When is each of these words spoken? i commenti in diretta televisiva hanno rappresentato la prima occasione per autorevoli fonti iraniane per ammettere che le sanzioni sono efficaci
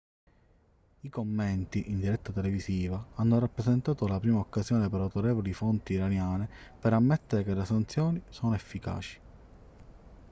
i 1.01 1.09
commenti 1.09 1.91
in 1.91 1.99
diretta 1.99 2.31
televisiva 2.31 3.09
hanno 3.17 3.37
rappresentato 3.37 4.07
la 4.07 4.19
prima 4.19 4.39
occasione 4.39 4.89
per 4.89 4.99
autorevoli 4.99 5.53
fonti 5.53 5.93
iraniane 5.93 6.49
per 6.79 6.93
ammettere 6.93 7.43
che 7.43 7.53
le 7.53 7.65
sanzioni 7.65 8.19
sono 8.29 8.55
efficaci 8.55 9.19